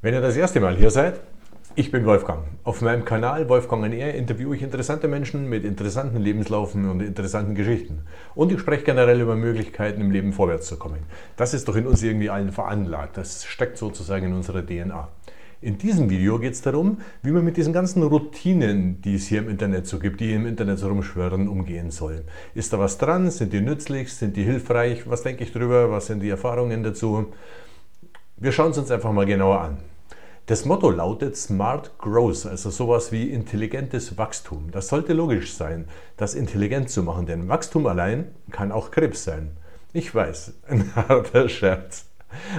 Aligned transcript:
Wenn 0.00 0.14
ihr 0.14 0.20
das 0.20 0.36
erste 0.36 0.60
Mal 0.60 0.76
hier 0.76 0.92
seid, 0.92 1.18
ich 1.74 1.90
bin 1.90 2.06
Wolfgang. 2.06 2.44
Auf 2.62 2.82
meinem 2.82 3.04
Kanal 3.04 3.48
Wolfgang 3.48 3.84
an 3.84 3.92
Air 3.92 4.14
interviewe 4.14 4.54
ich 4.54 4.62
interessante 4.62 5.08
Menschen 5.08 5.48
mit 5.48 5.64
interessanten 5.64 6.18
Lebenslaufen 6.18 6.88
und 6.88 7.00
interessanten 7.00 7.56
Geschichten. 7.56 8.02
Und 8.36 8.52
ich 8.52 8.60
spreche 8.60 8.84
generell 8.84 9.20
über 9.20 9.34
Möglichkeiten 9.34 10.00
im 10.00 10.12
Leben 10.12 10.32
vorwärts 10.32 10.68
zu 10.68 10.76
kommen. 10.76 11.00
Das 11.36 11.52
ist 11.52 11.66
doch 11.66 11.74
in 11.74 11.88
uns 11.88 12.00
irgendwie 12.04 12.30
allen 12.30 12.52
veranlagt. 12.52 13.16
Das 13.16 13.44
steckt 13.44 13.76
sozusagen 13.76 14.26
in 14.26 14.34
unserer 14.34 14.64
DNA. 14.64 15.08
In 15.62 15.78
diesem 15.78 16.08
Video 16.08 16.38
geht 16.38 16.52
es 16.52 16.62
darum, 16.62 16.98
wie 17.24 17.32
man 17.32 17.44
mit 17.44 17.56
diesen 17.56 17.72
ganzen 17.72 18.04
Routinen, 18.04 19.02
die 19.02 19.16
es 19.16 19.26
hier 19.26 19.40
im 19.40 19.48
Internet 19.48 19.88
so 19.88 19.98
gibt, 19.98 20.20
die 20.20 20.32
im 20.32 20.46
Internet 20.46 20.78
so 20.78 20.86
rumschwören, 20.86 21.48
umgehen 21.48 21.90
soll. 21.90 22.22
Ist 22.54 22.72
da 22.72 22.78
was 22.78 22.98
dran? 22.98 23.32
Sind 23.32 23.52
die 23.52 23.62
nützlich? 23.62 24.12
Sind 24.12 24.36
die 24.36 24.44
hilfreich? 24.44 25.10
Was 25.10 25.24
denke 25.24 25.42
ich 25.42 25.52
drüber? 25.52 25.90
Was 25.90 26.06
sind 26.06 26.20
die 26.20 26.30
Erfahrungen 26.30 26.84
dazu? 26.84 27.32
Wir 28.40 28.52
schauen 28.52 28.70
es 28.70 28.78
uns 28.78 28.92
einfach 28.92 29.10
mal 29.10 29.26
genauer 29.26 29.60
an. 29.62 29.78
Das 30.46 30.64
Motto 30.64 30.90
lautet 30.90 31.36
Smart 31.36 31.98
Growth, 31.98 32.46
also 32.46 32.70
sowas 32.70 33.10
wie 33.10 33.30
intelligentes 33.30 34.16
Wachstum. 34.16 34.70
Das 34.70 34.86
sollte 34.86 35.12
logisch 35.12 35.54
sein, 35.54 35.86
das 36.16 36.36
intelligent 36.36 36.88
zu 36.88 37.02
machen, 37.02 37.26
denn 37.26 37.48
Wachstum 37.48 37.88
allein 37.88 38.28
kann 38.52 38.70
auch 38.70 38.92
Krebs 38.92 39.24
sein. 39.24 39.56
Ich 39.92 40.14
weiß, 40.14 40.52
ein 40.68 40.94
harter 40.94 41.48
Scherz. 41.48 42.06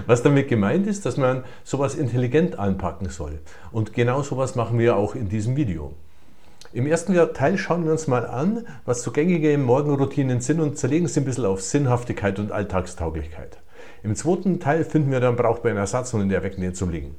Was 0.05 0.21
damit 0.21 0.49
gemeint 0.49 0.85
ist, 0.85 1.05
dass 1.05 1.15
man 1.15 1.45
sowas 1.63 1.95
intelligent 1.95 2.59
anpacken 2.59 3.07
soll. 3.07 3.39
Und 3.71 3.93
genau 3.93 4.21
sowas 4.21 4.55
machen 4.55 4.79
wir 4.79 4.97
auch 4.97 5.15
in 5.15 5.29
diesem 5.29 5.55
Video. 5.55 5.93
Im 6.73 6.87
ersten 6.87 7.15
Teil 7.33 7.57
schauen 7.57 7.85
wir 7.85 7.93
uns 7.93 8.05
mal 8.05 8.27
an, 8.27 8.67
was 8.83 9.01
so 9.01 9.11
gängige 9.11 9.57
Morgenroutinen 9.57 10.41
sind 10.41 10.59
und 10.59 10.77
zerlegen 10.77 11.07
sie 11.07 11.21
ein 11.21 11.25
bisschen 11.25 11.45
auf 11.45 11.61
Sinnhaftigkeit 11.61 12.37
und 12.37 12.51
Alltagstauglichkeit. 12.51 13.59
Im 14.03 14.15
zweiten 14.15 14.59
Teil 14.59 14.83
finden 14.83 15.11
wir 15.11 15.19
dann 15.19 15.35
brauchbaren 15.35 15.77
Ersatz 15.77 16.13
und 16.13 16.21
in 16.21 16.29
der 16.29 16.43
Wegnähe 16.43 16.73
zum 16.73 16.89
Liegen. 16.89 17.15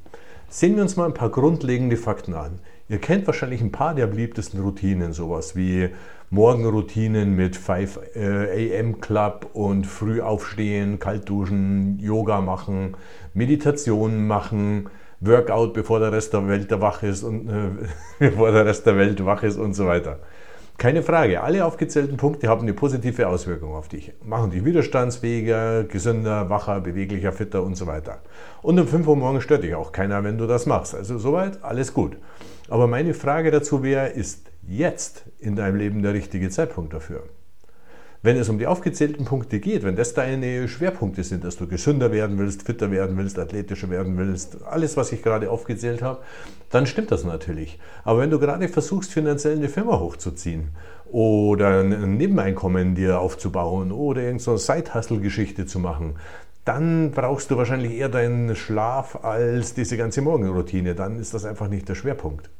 Sehen 0.48 0.76
wir 0.76 0.82
uns 0.82 0.96
mal 0.96 1.06
ein 1.06 1.14
paar 1.14 1.30
grundlegende 1.30 1.96
Fakten 1.96 2.34
an. 2.34 2.58
Ihr 2.88 2.98
kennt 2.98 3.26
wahrscheinlich 3.26 3.60
ein 3.60 3.70
paar 3.70 3.94
der 3.94 4.08
beliebtesten 4.08 4.60
Routinen, 4.60 5.12
sowas 5.12 5.54
wie 5.54 5.90
Morgenroutinen 6.30 7.36
mit 7.36 7.54
5 7.56 8.00
äh, 8.16 8.80
AM 8.80 9.00
Club 9.00 9.50
und 9.52 9.86
früh 9.86 10.20
aufstehen, 10.20 10.98
kalt 10.98 11.28
duschen, 11.28 11.98
Yoga 12.00 12.40
machen, 12.40 12.96
Meditation 13.34 14.26
machen, 14.26 14.88
Workout, 15.20 15.74
bevor 15.74 16.00
der 16.00 16.12
Rest 16.12 16.32
der 16.32 16.48
Welt 16.48 16.68
wach 16.80 17.02
ist 17.02 17.22
und 17.22 17.48
äh, 17.48 17.70
bevor 18.18 18.50
der 18.52 18.64
Rest 18.64 18.86
der 18.86 18.96
Welt 18.96 19.24
wach 19.24 19.42
ist 19.42 19.56
und 19.56 19.74
so 19.74 19.86
weiter. 19.86 20.18
Keine 20.80 21.02
Frage, 21.02 21.42
alle 21.42 21.66
aufgezählten 21.66 22.16
Punkte 22.16 22.48
haben 22.48 22.62
eine 22.62 22.72
positive 22.72 23.28
Auswirkung 23.28 23.74
auf 23.74 23.88
dich. 23.88 24.14
Machen 24.24 24.50
dich 24.50 24.64
widerstandsfähiger, 24.64 25.84
gesünder, 25.84 26.48
wacher, 26.48 26.80
beweglicher, 26.80 27.32
fitter 27.32 27.62
und 27.62 27.74
so 27.74 27.86
weiter. 27.86 28.22
Und 28.62 28.80
um 28.80 28.88
5 28.88 29.06
Uhr 29.06 29.14
morgens 29.14 29.44
stört 29.44 29.62
dich 29.62 29.74
auch 29.74 29.92
keiner, 29.92 30.24
wenn 30.24 30.38
du 30.38 30.46
das 30.46 30.64
machst. 30.64 30.94
Also 30.94 31.18
soweit, 31.18 31.62
alles 31.62 31.92
gut. 31.92 32.16
Aber 32.70 32.86
meine 32.86 33.12
Frage 33.12 33.50
dazu 33.50 33.82
wäre, 33.82 34.08
ist 34.08 34.46
jetzt 34.66 35.26
in 35.38 35.54
deinem 35.54 35.76
Leben 35.76 36.02
der 36.02 36.14
richtige 36.14 36.48
Zeitpunkt 36.48 36.94
dafür? 36.94 37.24
Wenn 38.22 38.36
es 38.36 38.50
um 38.50 38.58
die 38.58 38.66
aufgezählten 38.66 39.24
Punkte 39.24 39.60
geht, 39.60 39.82
wenn 39.82 39.96
das 39.96 40.12
deine 40.12 40.68
Schwerpunkte 40.68 41.24
sind, 41.24 41.42
dass 41.42 41.56
du 41.56 41.66
gesünder 41.66 42.12
werden 42.12 42.38
willst, 42.38 42.64
fitter 42.64 42.90
werden 42.90 43.16
willst, 43.16 43.38
athletischer 43.38 43.88
werden 43.88 44.18
willst, 44.18 44.62
alles, 44.62 44.98
was 44.98 45.10
ich 45.12 45.22
gerade 45.22 45.50
aufgezählt 45.50 46.02
habe, 46.02 46.20
dann 46.68 46.84
stimmt 46.84 47.12
das 47.12 47.24
natürlich. 47.24 47.78
Aber 48.04 48.20
wenn 48.20 48.28
du 48.28 48.38
gerade 48.38 48.68
versuchst, 48.68 49.10
finanziell 49.10 49.56
eine 49.56 49.70
Firma 49.70 49.98
hochzuziehen 49.98 50.68
oder 51.10 51.80
ein 51.80 52.18
Nebeneinkommen 52.18 52.94
dir 52.94 53.20
aufzubauen 53.20 53.90
oder 53.90 54.20
irgendeine 54.20 54.40
so 54.40 54.56
Side-Hustle-Geschichte 54.58 55.64
zu 55.64 55.78
machen, 55.78 56.16
dann 56.66 57.12
brauchst 57.12 57.50
du 57.50 57.56
wahrscheinlich 57.56 57.92
eher 57.92 58.10
deinen 58.10 58.54
Schlaf 58.54 59.24
als 59.24 59.72
diese 59.72 59.96
ganze 59.96 60.20
Morgenroutine. 60.20 60.94
Dann 60.94 61.18
ist 61.18 61.32
das 61.32 61.46
einfach 61.46 61.68
nicht 61.68 61.88
der 61.88 61.94
Schwerpunkt. 61.94 62.50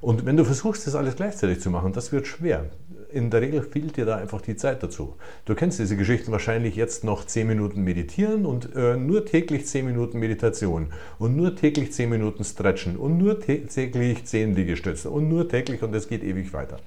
Und 0.00 0.26
wenn 0.26 0.36
du 0.36 0.44
versuchst, 0.44 0.86
das 0.86 0.94
alles 0.94 1.16
gleichzeitig 1.16 1.60
zu 1.60 1.70
machen, 1.70 1.92
das 1.92 2.12
wird 2.12 2.28
schwer. 2.28 2.66
In 3.12 3.30
der 3.30 3.42
Regel 3.42 3.62
fehlt 3.62 3.96
dir 3.96 4.06
da 4.06 4.16
einfach 4.16 4.40
die 4.40 4.56
Zeit 4.56 4.82
dazu. 4.82 5.14
Du 5.44 5.54
kennst 5.54 5.78
diese 5.78 5.96
Geschichten 5.96 6.32
wahrscheinlich 6.32 6.76
jetzt 6.76 7.04
noch 7.04 7.26
10 7.26 7.46
Minuten 7.46 7.82
meditieren 7.82 8.46
und 8.46 8.74
äh, 8.74 8.96
nur 8.96 9.26
täglich 9.26 9.66
10 9.66 9.84
Minuten 9.84 10.18
Meditation 10.18 10.88
und 11.18 11.36
nur 11.36 11.54
täglich 11.54 11.92
10 11.92 12.08
Minuten 12.08 12.44
Stretchen 12.44 12.96
und 12.96 13.18
nur 13.18 13.40
täglich 13.40 14.24
10 14.24 14.54
Liegestützen 14.54 15.10
und 15.10 15.28
nur 15.28 15.48
täglich 15.48 15.82
und 15.82 15.94
es 15.94 16.08
geht 16.08 16.24
ewig 16.24 16.52
weiter. 16.52 16.78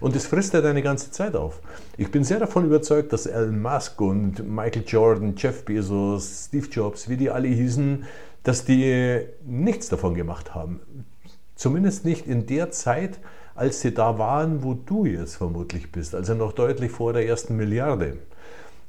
Und 0.00 0.14
das 0.14 0.26
frisst 0.26 0.54
ja 0.54 0.60
deine 0.60 0.82
ganze 0.82 1.10
Zeit 1.10 1.34
auf. 1.34 1.60
Ich 1.96 2.10
bin 2.10 2.24
sehr 2.24 2.38
davon 2.38 2.66
überzeugt, 2.66 3.12
dass 3.12 3.26
Elon 3.26 3.60
Musk 3.60 4.00
und 4.00 4.48
Michael 4.48 4.84
Jordan, 4.86 5.34
Jeff 5.36 5.64
Bezos, 5.64 6.46
Steve 6.46 6.68
Jobs, 6.68 7.08
wie 7.08 7.16
die 7.16 7.30
alle 7.30 7.48
hießen, 7.48 8.04
dass 8.42 8.64
die 8.64 9.20
nichts 9.44 9.88
davon 9.88 10.14
gemacht 10.14 10.54
haben. 10.54 10.80
Zumindest 11.54 12.04
nicht 12.04 12.26
in 12.26 12.46
der 12.46 12.70
Zeit, 12.70 13.18
als 13.54 13.80
sie 13.80 13.94
da 13.94 14.18
waren, 14.18 14.62
wo 14.62 14.74
du 14.74 15.06
jetzt 15.06 15.36
vermutlich 15.36 15.92
bist, 15.92 16.14
also 16.14 16.34
noch 16.34 16.52
deutlich 16.52 16.90
vor 16.90 17.12
der 17.12 17.26
ersten 17.26 17.56
Milliarde. 17.56 18.18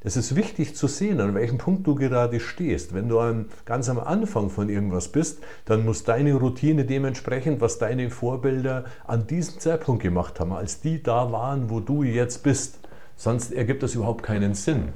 Es 0.02 0.18
ist 0.18 0.36
wichtig 0.36 0.76
zu 0.76 0.86
sehen, 0.88 1.20
an 1.20 1.34
welchem 1.34 1.58
Punkt 1.58 1.88
du 1.88 1.96
gerade 1.96 2.40
stehst. 2.40 2.94
Wenn 2.94 3.10
du 3.10 3.20
an, 3.20 3.46
ganz 3.66 3.90
am 3.90 4.00
Anfang 4.00 4.52
von 4.52 4.70
irgendwas 4.70 5.08
bist, 5.08 5.40
dann 5.66 5.84
muss 5.84 6.04
deine 6.04 6.36
Routine 6.36 6.86
dementsprechend, 6.86 7.60
was 7.60 7.80
deine 7.80 8.12
Vorbilder 8.12 8.86
an 9.08 9.26
diesem 9.26 9.60
Zeitpunkt 9.60 10.04
gemacht 10.04 10.40
haben, 10.40 10.54
als 10.54 10.80
die 10.80 11.02
da 11.02 11.32
waren, 11.32 11.72
wo 11.72 11.80
du 11.80 12.04
jetzt 12.04 12.44
bist. 12.44 12.80
Sonst 13.16 13.52
ergibt 13.52 13.82
das 13.82 13.96
überhaupt 13.96 14.24
keinen 14.24 14.54
Sinn 14.54 14.90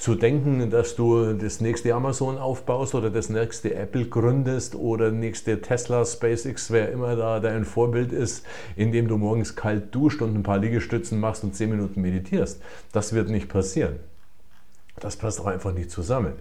zu 0.00 0.14
denken, 0.14 0.70
dass 0.70 0.96
du 0.96 1.34
das 1.34 1.60
nächste 1.60 1.94
Amazon 1.94 2.38
aufbaust 2.38 2.94
oder 2.94 3.10
das 3.10 3.28
nächste 3.28 3.74
Apple 3.74 4.06
gründest 4.06 4.74
oder 4.74 5.10
nächste 5.10 5.60
Tesla, 5.60 6.06
SpaceX, 6.06 6.70
wer 6.70 6.90
immer 6.90 7.16
da 7.16 7.38
dein 7.38 7.66
Vorbild 7.66 8.10
ist, 8.10 8.46
indem 8.76 9.08
du 9.08 9.18
morgens 9.18 9.56
kalt 9.56 9.94
duscht 9.94 10.22
und 10.22 10.34
ein 10.34 10.42
paar 10.42 10.56
Liegestützen 10.56 11.20
machst 11.20 11.44
und 11.44 11.54
zehn 11.54 11.68
Minuten 11.68 12.00
meditierst. 12.00 12.62
Das 12.92 13.12
wird 13.12 13.28
nicht 13.28 13.50
passieren. 13.50 13.96
Das 14.98 15.16
passt 15.16 15.38
auch 15.38 15.46
einfach 15.46 15.74
nicht 15.74 15.90
zusammen. 15.90 16.32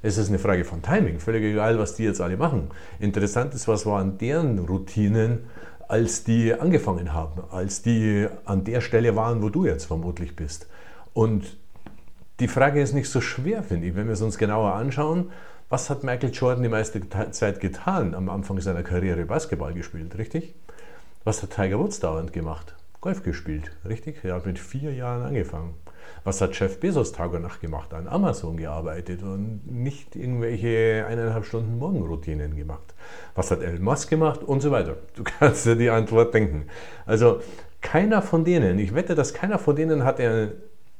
Es 0.00 0.16
ist 0.16 0.28
eine 0.28 0.38
Frage 0.38 0.64
von 0.64 0.82
Timing, 0.82 1.18
völlig 1.18 1.42
egal, 1.42 1.80
was 1.80 1.96
die 1.96 2.04
jetzt 2.04 2.20
alle 2.20 2.36
machen. 2.36 2.70
Interessant 3.00 3.54
ist, 3.54 3.66
was 3.66 3.86
waren 3.86 4.18
deren 4.18 4.60
Routinen, 4.60 5.46
als 5.88 6.22
die 6.22 6.54
angefangen 6.54 7.12
haben, 7.12 7.42
als 7.50 7.82
die 7.82 8.28
an 8.44 8.62
der 8.62 8.80
Stelle 8.80 9.16
waren, 9.16 9.42
wo 9.42 9.48
du 9.48 9.66
jetzt 9.66 9.86
vermutlich 9.86 10.36
bist. 10.36 10.68
Und 11.12 11.56
die 12.40 12.48
Frage 12.48 12.80
ist 12.80 12.92
nicht 12.92 13.08
so 13.08 13.20
schwer, 13.20 13.62
finde 13.62 13.88
ich, 13.88 13.96
wenn 13.96 14.06
wir 14.06 14.14
es 14.14 14.22
uns 14.22 14.38
genauer 14.38 14.74
anschauen. 14.74 15.30
Was 15.68 15.88
hat 15.90 16.04
Michael 16.04 16.32
Jordan 16.32 16.62
die 16.62 16.68
meiste 16.68 17.00
Zeit 17.30 17.60
getan? 17.60 18.14
Am 18.14 18.28
Anfang 18.28 18.60
seiner 18.60 18.82
Karriere 18.82 19.24
Basketball 19.24 19.72
gespielt, 19.72 20.18
richtig? 20.18 20.54
Was 21.24 21.42
hat 21.42 21.50
Tiger 21.50 21.78
Woods 21.78 22.00
dauernd 22.00 22.32
gemacht? 22.32 22.74
Golf 23.00 23.22
gespielt, 23.22 23.72
richtig? 23.88 24.24
Er 24.24 24.34
hat 24.34 24.46
mit 24.46 24.58
vier 24.58 24.92
Jahren 24.92 25.22
angefangen. 25.22 25.74
Was 26.24 26.40
hat 26.40 26.58
Jeff 26.58 26.78
Bezos 26.78 27.12
Tag 27.12 27.32
und 27.32 27.42
Nacht 27.42 27.60
gemacht? 27.60 27.94
An 27.94 28.06
Amazon 28.06 28.56
gearbeitet 28.56 29.22
und 29.22 29.62
nicht 29.66 30.14
irgendwelche 30.14 31.04
eineinhalb 31.08 31.44
Stunden 31.44 31.78
Morgenroutinen 31.78 32.54
gemacht. 32.54 32.94
Was 33.34 33.50
hat 33.50 33.62
Elon 33.62 33.82
Musk 33.82 34.10
gemacht 34.10 34.42
und 34.42 34.60
so 34.60 34.70
weiter? 34.70 34.96
Du 35.16 35.24
kannst 35.38 35.66
dir 35.66 35.74
die 35.74 35.90
Antwort 35.90 36.34
denken. 36.34 36.66
Also 37.06 37.40
keiner 37.80 38.22
von 38.22 38.44
denen, 38.44 38.78
ich 38.78 38.94
wette, 38.94 39.14
dass 39.14 39.34
keiner 39.34 39.58
von 39.58 39.74
denen 39.74 40.04
hat 40.04 40.20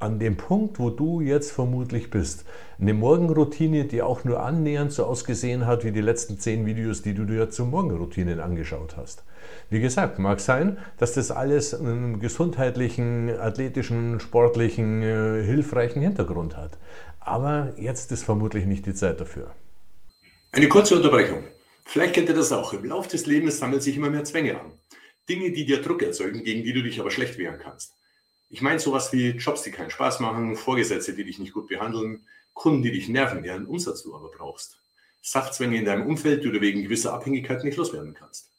an 0.03 0.19
dem 0.19 0.37
Punkt, 0.37 0.79
wo 0.79 0.91
du 0.91 1.21
jetzt 1.21 1.53
vermutlich 1.53 2.11
bist, 2.11 2.45
eine 2.81 2.93
Morgenroutine, 2.93 3.85
die 3.85 4.03
auch 4.03 4.25
nur 4.25 4.43
annähernd 4.43 4.93
so 4.93 5.05
ausgesehen 5.05 5.67
hat 5.67 5.85
wie 5.85 5.93
die 5.93 6.01
letzten 6.01 6.39
zehn 6.39 6.67
Videos, 6.67 7.03
die 7.03 7.15
du 7.15 7.25
dir 7.25 7.51
zu 7.51 7.65
Morgenroutinen 7.65 8.41
angeschaut 8.41 8.97
hast. 8.97 9.23
Wie 9.71 9.81
gesagt, 9.81 10.19
mag 10.19 10.41
sein, 10.41 10.79
dass 10.99 11.13
das 11.13 11.31
alles 11.31 11.75
einen 11.75 12.21
gesundheitlichen, 12.21 13.31
athletischen, 13.31 14.21
sportlichen, 14.21 15.03
äh, 15.03 15.45
hilfreichen 15.45 16.03
Hintergrund 16.03 16.57
hat. 16.57 16.79
Aber 17.21 17.73
jetzt 17.77 18.11
ist 18.13 18.25
vermutlich 18.25 18.67
nicht 18.67 18.87
die 18.87 18.95
Zeit 18.95 19.21
dafür. 19.21 19.55
Eine 20.51 20.69
kurze 20.69 20.97
Unterbrechung. 20.97 21.45
Vielleicht 21.85 22.15
kennt 22.15 22.29
ihr 22.29 22.35
das 22.35 22.53
auch. 22.53 22.73
Im 22.73 22.85
Laufe 22.85 23.09
des 23.09 23.27
Lebens 23.27 23.59
sammeln 23.59 23.81
sich 23.81 23.97
immer 23.97 24.11
mehr 24.11 24.25
Zwänge 24.25 24.61
an. 24.61 24.73
Dinge, 25.29 25.53
die 25.53 25.65
dir 25.65 25.81
Druck 25.81 26.03
erzeugen, 26.03 26.43
gegen 26.43 26.65
die 26.65 26.73
du 26.73 26.83
dich 26.83 27.01
aber 27.01 27.11
schlecht 27.11 27.39
wehren 27.39 27.61
kannst. 27.63 27.95
Ich 28.53 28.61
meine 28.61 28.79
sowas 28.79 29.15
wie 29.15 29.31
Jobs, 29.31 29.63
die 29.63 29.71
keinen 29.71 29.91
Spaß 29.91 30.21
machen, 30.21 30.57
Vorgesetzte, 30.57 31.15
die 31.15 31.25
dich 31.25 31.39
nicht 31.39 31.55
gut 31.55 31.69
behandeln, 31.69 32.27
Kunden, 32.53 32.83
die 32.83 32.93
dich 32.93 33.09
nerven, 33.09 33.43
deren 33.43 33.65
Umsatz 33.65 34.03
du 34.03 34.15
aber 34.15 34.31
brauchst. 34.31 34.79
Sachzwänge 35.23 35.79
in 35.79 35.87
deinem 35.87 36.07
Umfeld, 36.07 36.45
die 36.45 36.53
du 36.53 36.61
wegen 36.61 36.83
gewisser 36.83 37.15
Abhängigkeit 37.15 37.65
nicht 37.65 37.79
loswerden 37.79 38.13
kannst. 38.13 38.51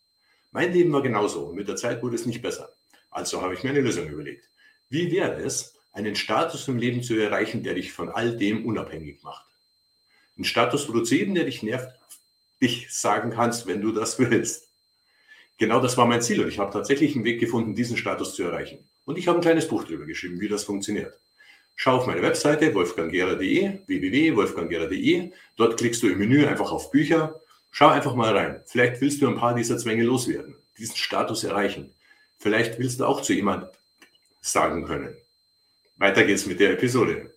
Mein 0.52 0.74
Leben 0.74 0.92
war 0.92 1.04
genauso 1.04 1.42
und 1.46 1.56
mit 1.56 1.68
der 1.68 1.76
Zeit 1.76 2.02
wurde 2.02 2.16
es 2.16 2.26
nicht 2.26 2.42
besser. 2.42 2.74
Also 3.12 3.44
habe 3.44 3.54
ich 3.54 3.62
mir 3.62 3.70
eine 3.70 3.82
Lösung 3.82 4.08
überlegt. 4.08 4.50
Wie 4.90 5.12
wäre 5.12 5.40
es, 5.44 5.76
einen 5.92 6.16
Status 6.16 6.68
im 6.68 6.80
Leben 6.80 7.04
zu 7.04 7.14
erreichen, 7.14 7.62
der 7.62 7.76
dich 7.76 7.94
von 7.94 8.10
all 8.10 8.36
dem 8.36 8.66
unabhängig 8.66 9.22
macht? 9.22 9.46
Ein 10.40 10.44
Status, 10.44 10.90
wo 10.90 10.94
du 10.94 11.02
zu 11.02 11.14
jedem, 11.14 11.36
der 11.36 11.44
dich 11.44 11.62
nervt, 11.62 11.96
dich 12.60 12.92
sagen 12.92 13.30
kannst, 13.30 13.68
wenn 13.68 13.82
du 13.82 13.92
das 13.92 14.18
willst. 14.18 14.70
Genau 15.60 15.80
das 15.80 15.98
war 15.98 16.08
mein 16.08 16.24
Ziel 16.24 16.42
und 16.42 16.48
ich 16.48 16.58
habe 16.58 16.74
tatsächlich 16.74 17.14
einen 17.14 17.26
Weg 17.26 17.40
gefunden, 17.40 17.76
diesen 17.76 17.96
Status 17.96 18.34
zu 18.34 18.42
erreichen. 18.42 18.90
Und 19.06 19.18
ich 19.18 19.28
habe 19.28 19.40
ein 19.40 19.42
kleines 19.42 19.68
Buch 19.68 19.84
darüber 19.84 20.06
geschrieben, 20.06 20.40
wie 20.40 20.48
das 20.48 20.64
funktioniert. 20.64 21.14
Schau 21.76 21.98
auf 21.98 22.08
meine 22.08 22.22
Webseite 22.22 22.74
wolfganggera.de, 22.74 23.80
www.wolfganggera.de. 23.88 25.32
Dort 25.58 25.78
klickst 25.78 26.04
du 26.04 26.08
im 26.08 26.20
Menü 26.20 26.46
einfach 26.46 26.72
auf 26.72 26.92
Bücher, 26.92 27.40
Schau 27.76 27.88
einfach 27.88 28.14
mal 28.14 28.38
rein. 28.38 28.62
Vielleicht 28.68 29.02
willst 29.02 29.20
du 29.20 29.28
ein 29.28 29.36
paar 29.36 29.56
dieser 29.56 29.80
Zwänge 29.80 30.04
loswerden, 30.04 30.56
diesen 30.78 30.96
Status 30.96 31.44
erreichen. 31.44 31.92
Vielleicht 32.38 32.78
willst 32.78 33.00
du 33.00 33.06
auch 33.06 33.22
zu 33.22 33.34
jemand 33.34 33.68
sagen 34.42 34.86
können. 34.86 35.18
Weiter 35.98 36.24
geht's 36.24 36.46
mit 36.46 36.60
der 36.60 36.74
Episode. 36.74 37.34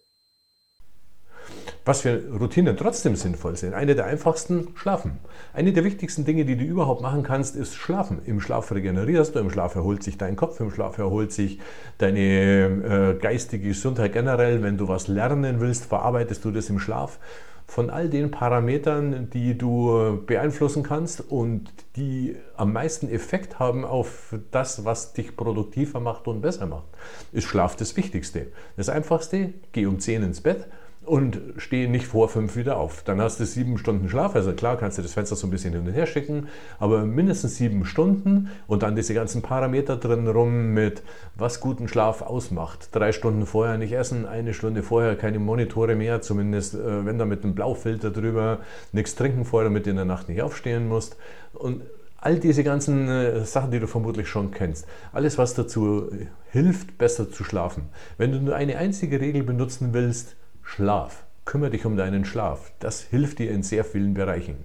Was 1.86 2.00
für 2.00 2.20
Routinen 2.40 2.76
trotzdem 2.76 3.14
sinnvoll 3.14 3.56
sind. 3.56 3.72
Eine 3.72 3.94
der 3.94 4.06
einfachsten, 4.06 4.70
schlafen. 4.74 5.20
Eine 5.54 5.72
der 5.72 5.84
wichtigsten 5.84 6.24
Dinge, 6.24 6.44
die 6.44 6.56
du 6.56 6.64
überhaupt 6.64 7.00
machen 7.00 7.22
kannst, 7.22 7.54
ist 7.54 7.76
schlafen. 7.76 8.18
Im 8.26 8.40
Schlaf 8.40 8.72
regenerierst 8.72 9.36
du, 9.36 9.38
im 9.38 9.50
Schlaf 9.50 9.76
erholt 9.76 10.02
sich 10.02 10.18
dein 10.18 10.34
Kopf, 10.34 10.58
im 10.58 10.72
Schlaf 10.72 10.98
erholt 10.98 11.30
sich 11.30 11.60
deine 11.98 13.14
äh, 13.14 13.18
geistige 13.22 13.68
Gesundheit 13.68 14.12
generell. 14.12 14.64
Wenn 14.64 14.76
du 14.76 14.88
was 14.88 15.06
lernen 15.06 15.60
willst, 15.60 15.86
verarbeitest 15.86 16.44
du 16.44 16.50
das 16.50 16.68
im 16.70 16.80
Schlaf. 16.80 17.20
Von 17.68 17.88
all 17.88 18.08
den 18.08 18.32
Parametern, 18.32 19.30
die 19.30 19.56
du 19.56 20.20
beeinflussen 20.26 20.82
kannst 20.82 21.20
und 21.20 21.72
die 21.94 22.34
am 22.56 22.72
meisten 22.72 23.08
Effekt 23.08 23.60
haben 23.60 23.84
auf 23.84 24.34
das, 24.50 24.84
was 24.84 25.12
dich 25.12 25.36
produktiver 25.36 26.00
macht 26.00 26.26
und 26.26 26.40
besser 26.40 26.66
macht, 26.66 26.86
ist 27.30 27.44
Schlaf 27.44 27.76
das 27.76 27.96
Wichtigste. 27.96 28.48
Das 28.76 28.88
Einfachste, 28.88 29.54
geh 29.70 29.86
um 29.86 30.00
10 30.00 30.24
ins 30.24 30.40
Bett 30.40 30.66
und 31.06 31.38
stehe 31.56 31.88
nicht 31.88 32.06
vor 32.06 32.28
fünf 32.28 32.56
wieder 32.56 32.76
auf. 32.76 33.02
Dann 33.04 33.20
hast 33.20 33.38
du 33.38 33.46
sieben 33.46 33.78
Stunden 33.78 34.08
Schlaf. 34.08 34.34
Also 34.34 34.52
klar 34.52 34.76
kannst 34.76 34.98
du 34.98 35.02
das 35.02 35.14
Fenster 35.14 35.36
so 35.36 35.46
ein 35.46 35.50
bisschen 35.50 35.72
hin 35.72 35.86
und 35.86 35.92
her 35.92 36.06
schicken, 36.06 36.48
aber 36.80 37.04
mindestens 37.04 37.56
sieben 37.56 37.84
Stunden 37.84 38.50
und 38.66 38.82
dann 38.82 38.96
diese 38.96 39.14
ganzen 39.14 39.40
Parameter 39.40 39.96
drin 39.96 40.26
rum 40.26 40.74
mit 40.74 41.02
was 41.36 41.60
guten 41.60 41.86
Schlaf 41.86 42.22
ausmacht. 42.22 42.88
Drei 42.92 43.12
Stunden 43.12 43.46
vorher 43.46 43.78
nicht 43.78 43.92
essen, 43.92 44.26
eine 44.26 44.52
Stunde 44.52 44.82
vorher 44.82 45.14
keine 45.14 45.38
Monitore 45.38 45.94
mehr, 45.94 46.22
zumindest 46.22 46.74
äh, 46.74 47.06
wenn 47.06 47.18
da 47.18 47.24
mit 47.24 47.44
einem 47.44 47.54
Blaufilter 47.54 48.10
drüber, 48.10 48.58
nichts 48.90 49.14
trinken 49.14 49.44
vorher, 49.44 49.70
damit 49.70 49.86
du 49.86 49.90
in 49.90 49.96
der 49.96 50.04
Nacht 50.04 50.28
nicht 50.28 50.42
aufstehen 50.42 50.88
musst. 50.88 51.16
Und 51.54 51.82
all 52.18 52.40
diese 52.40 52.64
ganzen 52.64 53.08
äh, 53.08 53.44
Sachen, 53.44 53.70
die 53.70 53.78
du 53.78 53.86
vermutlich 53.86 54.28
schon 54.28 54.50
kennst. 54.50 54.86
Alles, 55.12 55.38
was 55.38 55.54
dazu 55.54 56.10
hilft, 56.50 56.98
besser 56.98 57.30
zu 57.30 57.44
schlafen. 57.44 57.84
Wenn 58.18 58.32
du 58.32 58.40
nur 58.40 58.56
eine 58.56 58.78
einzige 58.78 59.20
Regel 59.20 59.44
benutzen 59.44 59.90
willst, 59.92 60.34
Schlaf. 60.66 61.24
Kümmere 61.44 61.70
dich 61.70 61.86
um 61.86 61.96
deinen 61.96 62.24
Schlaf. 62.24 62.72
Das 62.80 63.00
hilft 63.00 63.38
dir 63.38 63.52
in 63.52 63.62
sehr 63.62 63.84
vielen 63.84 64.14
Bereichen. 64.14 64.64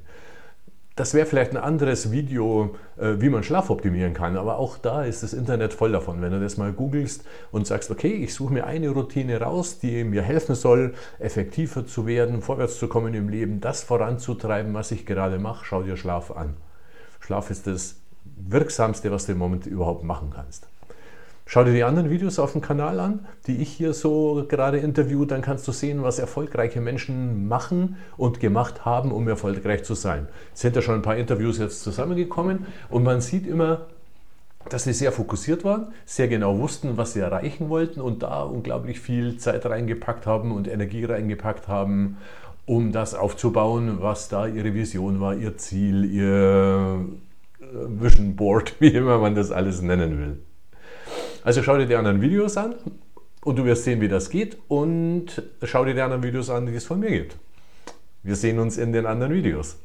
Das 0.95 1.13
wäre 1.13 1.27
vielleicht 1.27 1.51
ein 1.51 1.57
anderes 1.57 2.11
Video, 2.11 2.75
äh, 2.97 3.13
wie 3.19 3.29
man 3.29 3.43
Schlaf 3.43 3.69
optimieren 3.69 4.13
kann, 4.13 4.35
aber 4.35 4.57
auch 4.57 4.77
da 4.77 5.05
ist 5.05 5.23
das 5.23 5.33
Internet 5.33 5.73
voll 5.73 5.93
davon. 5.93 6.21
Wenn 6.21 6.31
du 6.31 6.41
das 6.41 6.57
mal 6.57 6.73
googelst 6.73 7.23
und 7.51 7.65
sagst, 7.65 7.91
okay, 7.91 8.13
ich 8.13 8.33
suche 8.33 8.51
mir 8.51 8.65
eine 8.65 8.89
Routine 8.89 9.39
raus, 9.39 9.79
die 9.79 10.03
mir 10.03 10.23
helfen 10.23 10.55
soll, 10.55 10.95
effektiver 11.19 11.85
zu 11.85 12.07
werden, 12.07 12.41
vorwärts 12.41 12.77
zu 12.77 12.89
kommen 12.89 13.13
im 13.13 13.29
Leben, 13.29 13.61
das 13.61 13.83
voranzutreiben, 13.83 14.73
was 14.73 14.91
ich 14.91 15.05
gerade 15.05 15.39
mache, 15.39 15.63
schau 15.65 15.83
dir 15.83 15.95
Schlaf 15.95 16.31
an. 16.31 16.57
Schlaf 17.21 17.51
ist 17.51 17.67
das 17.67 18.01
Wirksamste, 18.35 19.11
was 19.11 19.27
du 19.27 19.33
im 19.33 19.37
Moment 19.37 19.67
überhaupt 19.67 20.03
machen 20.03 20.31
kannst. 20.33 20.67
Schau 21.53 21.65
dir 21.65 21.73
die 21.73 21.83
anderen 21.83 22.09
Videos 22.09 22.39
auf 22.39 22.53
dem 22.53 22.61
Kanal 22.61 22.97
an, 23.01 23.25
die 23.45 23.57
ich 23.57 23.67
hier 23.67 23.93
so 23.93 24.45
gerade 24.47 24.77
interview, 24.77 25.25
dann 25.25 25.41
kannst 25.41 25.67
du 25.67 25.73
sehen, 25.73 26.01
was 26.01 26.17
erfolgreiche 26.17 26.79
Menschen 26.79 27.49
machen 27.49 27.97
und 28.15 28.39
gemacht 28.39 28.85
haben, 28.85 29.11
um 29.11 29.27
erfolgreich 29.27 29.83
zu 29.83 29.93
sein. 29.93 30.29
Es 30.53 30.61
sind 30.61 30.77
ja 30.77 30.81
schon 30.81 30.95
ein 30.95 31.01
paar 31.01 31.17
Interviews 31.17 31.57
jetzt 31.57 31.83
zusammengekommen 31.83 32.67
und 32.89 33.03
man 33.03 33.19
sieht 33.19 33.45
immer, 33.45 33.87
dass 34.69 34.85
sie 34.85 34.93
sehr 34.93 35.11
fokussiert 35.11 35.65
waren, 35.65 35.87
sehr 36.05 36.29
genau 36.29 36.57
wussten, 36.57 36.95
was 36.95 37.11
sie 37.11 37.19
erreichen 37.19 37.67
wollten 37.67 37.99
und 37.99 38.23
da 38.23 38.43
unglaublich 38.43 39.01
viel 39.01 39.35
Zeit 39.35 39.65
reingepackt 39.65 40.25
haben 40.25 40.53
und 40.53 40.69
Energie 40.69 41.03
reingepackt 41.03 41.67
haben, 41.67 42.15
um 42.65 42.93
das 42.93 43.13
aufzubauen, 43.13 43.97
was 43.99 44.29
da 44.29 44.47
ihre 44.47 44.73
Vision 44.73 45.19
war, 45.19 45.35
ihr 45.35 45.57
Ziel, 45.57 46.05
ihr 46.05 47.05
Vision 47.59 48.37
Board, 48.37 48.75
wie 48.79 48.93
immer 48.93 49.17
man 49.17 49.35
das 49.35 49.51
alles 49.51 49.81
nennen 49.81 50.17
will. 50.17 50.37
Also 51.43 51.63
schau 51.63 51.77
dir 51.77 51.85
die 51.85 51.95
anderen 51.95 52.21
Videos 52.21 52.57
an 52.57 52.75
und 53.43 53.57
du 53.57 53.65
wirst 53.65 53.83
sehen, 53.83 54.01
wie 54.01 54.07
das 54.07 54.29
geht 54.29 54.57
und 54.67 55.41
schau 55.63 55.85
dir 55.85 55.93
die 55.93 56.01
anderen 56.01 56.23
Videos 56.23 56.49
an, 56.49 56.65
die 56.65 56.75
es 56.75 56.85
von 56.85 56.99
mir 56.99 57.09
gibt. 57.09 57.37
Wir 58.23 58.35
sehen 58.35 58.59
uns 58.59 58.77
in 58.77 58.93
den 58.93 59.05
anderen 59.05 59.33
Videos. 59.33 59.77